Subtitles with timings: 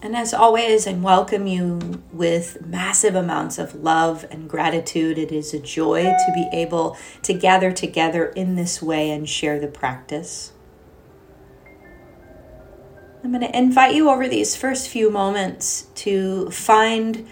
[0.00, 5.18] And as always, I welcome you with massive amounts of love and gratitude.
[5.18, 9.58] It is a joy to be able to gather together in this way and share
[9.58, 10.52] the practice.
[13.24, 17.26] I'm going to invite you over these first few moments to find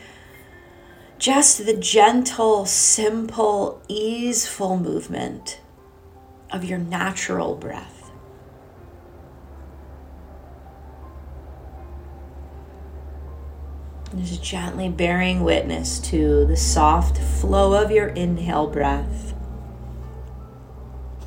[1.18, 5.60] just the gentle, simple, easeful movement
[6.50, 7.95] of your natural breath.
[14.16, 19.34] Just gently bearing witness to the soft flow of your inhale breath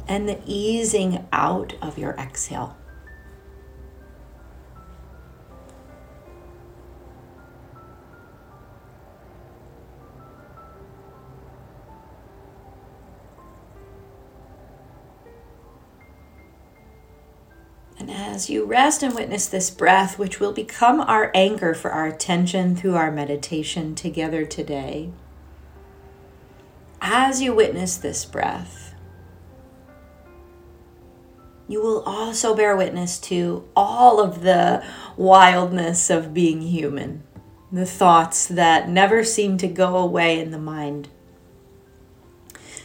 [0.07, 2.75] and the easing out of your exhale.
[18.29, 22.75] As you rest and witness this breath, which will become our anchor for our attention
[22.75, 25.09] through our meditation together today,
[27.01, 28.93] as you witness this breath,
[31.67, 34.83] you will also bear witness to all of the
[35.17, 37.23] wildness of being human,
[37.71, 41.09] the thoughts that never seem to go away in the mind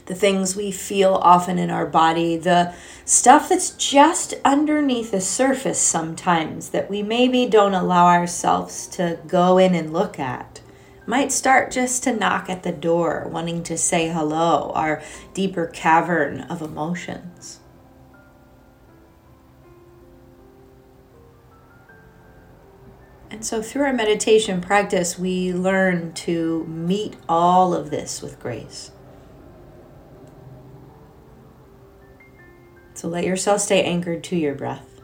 [0.06, 2.74] the things we feel often in our body, the
[3.04, 9.58] stuff that's just underneath the surface sometimes that we maybe don't allow ourselves to go
[9.58, 10.60] in and look at.
[11.06, 15.02] Might start just to knock at the door, wanting to say hello, our
[15.34, 17.60] deeper cavern of emotions.
[23.30, 28.92] And so, through our meditation practice, we learn to meet all of this with grace.
[33.04, 35.02] So let yourself stay anchored to your breath.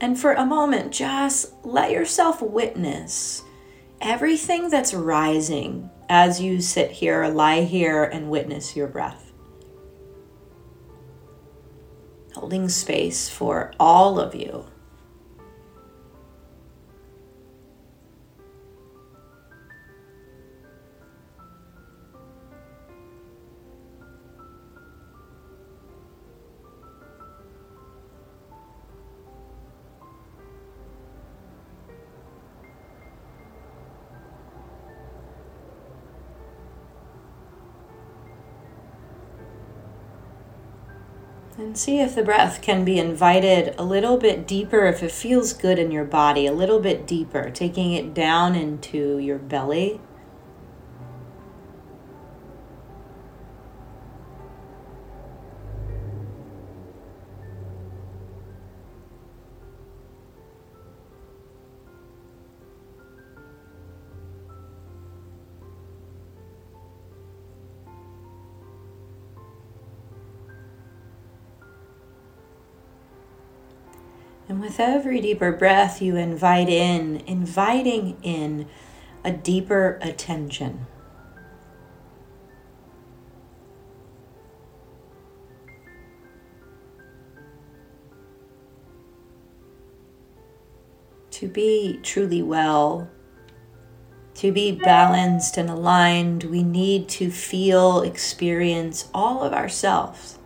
[0.00, 3.42] And for a moment, just let yourself witness
[4.00, 9.32] everything that's rising as you sit here, lie here, and witness your breath.
[12.36, 14.64] Holding space for all of you
[41.56, 45.52] And see if the breath can be invited a little bit deeper if it feels
[45.52, 50.00] good in your body, a little bit deeper, taking it down into your belly.
[74.54, 78.68] And with every deeper breath, you invite in, inviting in
[79.24, 80.86] a deeper attention.
[91.32, 93.10] To be truly well,
[94.34, 100.38] to be balanced and aligned, we need to feel, experience all of ourselves.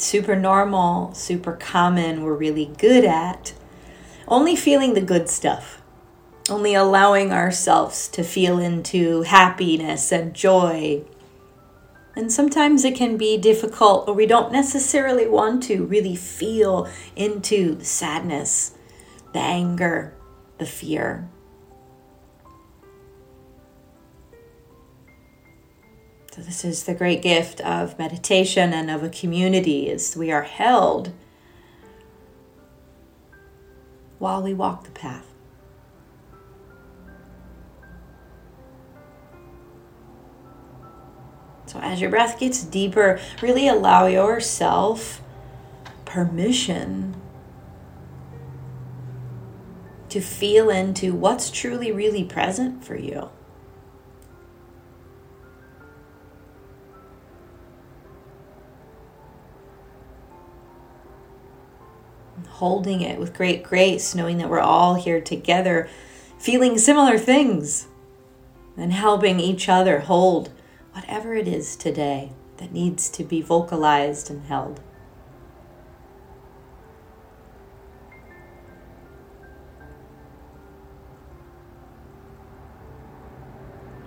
[0.00, 3.52] Super normal, super common, we're really good at.
[4.26, 5.82] Only feeling the good stuff,
[6.48, 11.04] only allowing ourselves to feel into happiness and joy.
[12.16, 17.76] And sometimes it can be difficult, or we don't necessarily want to really feel into
[17.76, 18.72] the sadness,
[19.32, 20.14] the anger,
[20.58, 21.28] the fear.
[26.40, 31.12] This is the great gift of meditation and of a community is we are held
[34.18, 35.26] while we walk the path.
[41.66, 45.22] So as your breath gets deeper, really allow yourself
[46.04, 47.14] permission
[50.08, 53.30] to feel into what's truly, really present for you.
[62.60, 65.88] holding it with great grace, knowing that we're all here together,
[66.38, 67.88] feeling similar things,
[68.76, 70.50] and helping each other hold
[70.92, 74.78] whatever it is today that needs to be vocalized and held.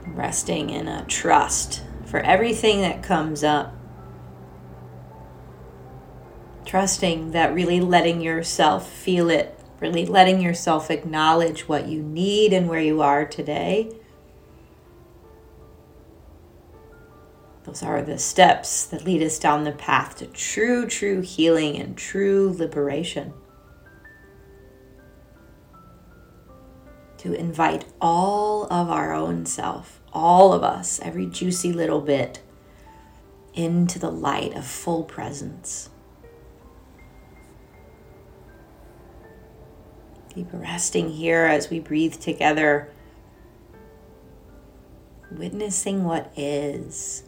[0.06, 3.74] Resting in a trust for everything that comes up
[6.74, 12.68] Trusting that really letting yourself feel it, really letting yourself acknowledge what you need and
[12.68, 13.92] where you are today.
[17.66, 21.96] Those are the steps that lead us down the path to true, true healing and
[21.96, 23.34] true liberation.
[27.20, 32.42] To invite all of our own self, all of us, every juicy little bit,
[33.54, 35.92] into the light of full presence.
[40.34, 42.90] Keep resting here as we breathe together,
[45.32, 47.24] witnessing what is.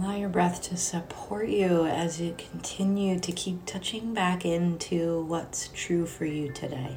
[0.00, 5.68] Allow your breath to support you as you continue to keep touching back into what's
[5.74, 6.96] true for you today.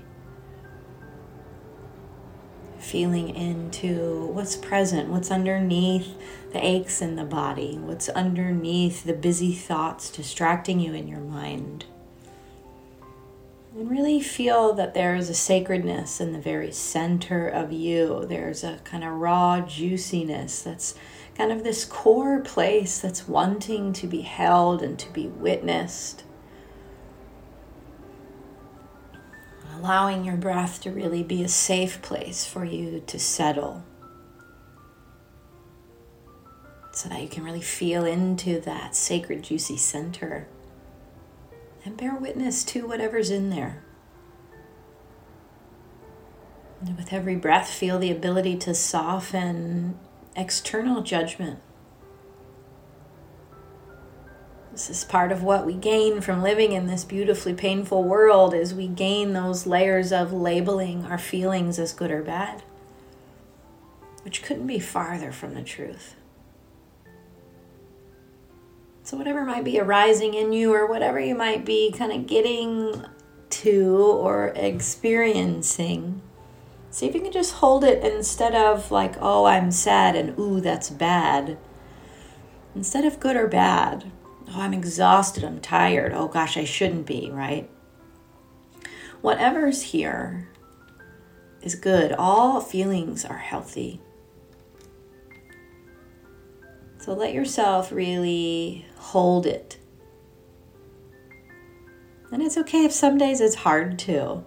[2.79, 6.15] Feeling into what's present, what's underneath
[6.53, 11.83] the aches in the body, what's underneath the busy thoughts distracting you in your mind.
[13.75, 18.25] And really feel that there is a sacredness in the very center of you.
[18.29, 20.95] There's a kind of raw juiciness that's
[21.37, 26.23] kind of this core place that's wanting to be held and to be witnessed.
[29.75, 33.83] Allowing your breath to really be a safe place for you to settle.
[36.91, 40.47] So that you can really feel into that sacred, juicy center
[41.85, 43.83] and bear witness to whatever's in there.
[46.97, 49.97] With every breath, feel the ability to soften
[50.35, 51.59] external judgment.
[54.71, 58.73] This is part of what we gain from living in this beautifully painful world is
[58.73, 62.63] we gain those layers of labeling our feelings as good or bad,
[64.23, 66.15] which couldn't be farther from the truth.
[69.03, 73.05] So, whatever might be arising in you, or whatever you might be kind of getting
[73.49, 76.21] to or experiencing,
[76.93, 80.61] see if you can just hold it instead of like, oh, I'm sad and ooh,
[80.61, 81.57] that's bad.
[82.75, 84.11] Instead of good or bad,
[84.49, 87.67] oh, I'm exhausted, I'm tired, oh gosh, I shouldn't be, right?
[89.21, 90.49] Whatever's here
[91.63, 92.11] is good.
[92.11, 93.99] All feelings are healthy.
[96.99, 99.79] So let yourself really hold it.
[102.31, 104.45] And it's okay if some days it's hard to.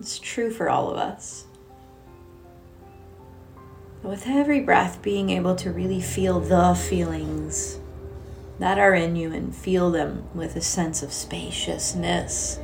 [0.00, 1.44] It's true for all of us.
[4.02, 7.78] With every breath, being able to really feel the feelings
[8.58, 12.58] that are in you and feel them with a sense of spaciousness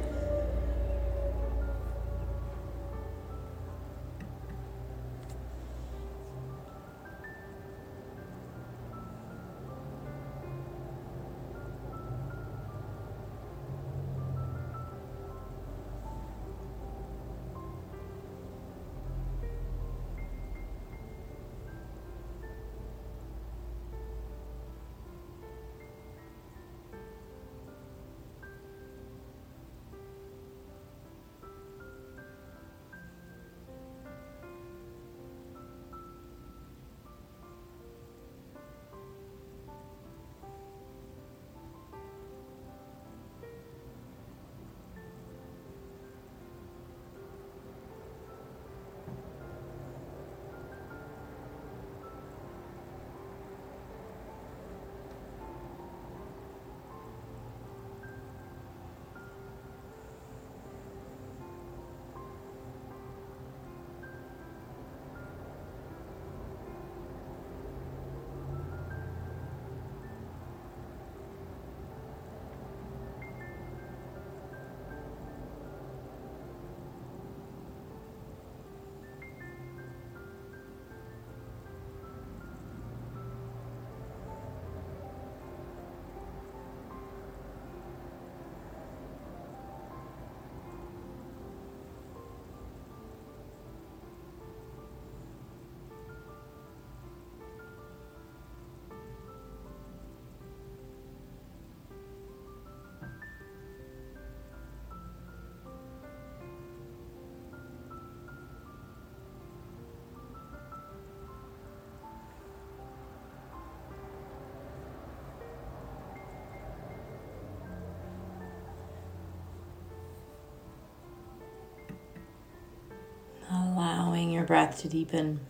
[124.36, 125.40] your breath to deepen.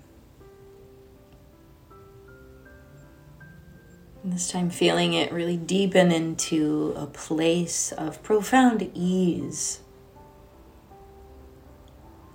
[4.23, 9.81] And this time, feeling it really deepen into a place of profound ease.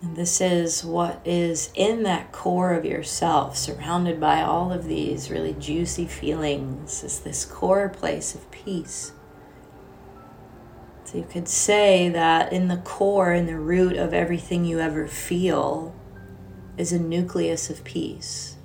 [0.01, 5.29] And this is what is in that core of yourself, surrounded by all of these
[5.29, 9.11] really juicy feelings, is this core place of peace.
[11.13, 15.93] You could say that in the core, in the root of everything you ever feel,
[16.77, 18.55] is a nucleus of peace.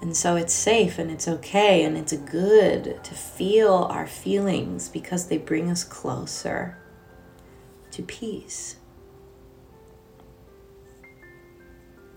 [0.00, 5.28] And so it's safe and it's okay and it's good to feel our feelings because
[5.28, 6.78] they bring us closer
[7.90, 8.76] to peace.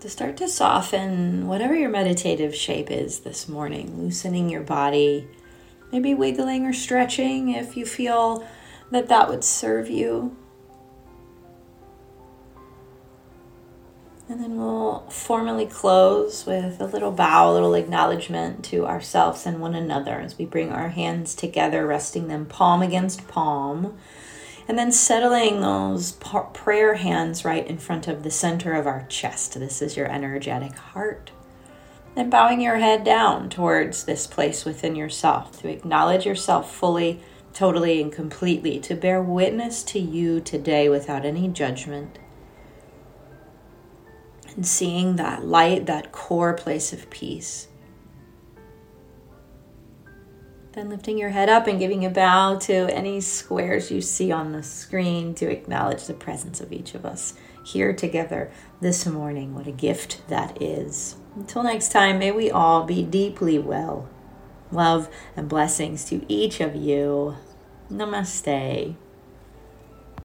[0.00, 5.28] To start to soften whatever your meditative shape is this morning, loosening your body,
[5.94, 8.44] maybe wiggling or stretching if you feel
[8.90, 10.36] that that would serve you.
[14.28, 19.60] And then we'll formally close with a little bow, a little acknowledgement to ourselves and
[19.60, 23.96] one another as we bring our hands together, resting them palm against palm.
[24.66, 29.60] And then settling those prayer hands right in front of the center of our chest.
[29.60, 31.30] This is your energetic heart.
[32.14, 37.20] Then bowing your head down towards this place within yourself to acknowledge yourself fully,
[37.52, 42.18] totally, and completely, to bear witness to you today without any judgment.
[44.54, 47.66] And seeing that light, that core place of peace.
[50.72, 54.52] Then lifting your head up and giving a bow to any squares you see on
[54.52, 59.54] the screen to acknowledge the presence of each of us here together this morning.
[59.54, 61.16] What a gift that is.
[61.34, 64.08] Until next time, may we all be deeply well.
[64.70, 67.36] Love and blessings to each of you.
[67.90, 68.94] Namaste.